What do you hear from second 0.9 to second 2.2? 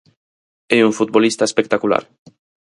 futbolista espectacular.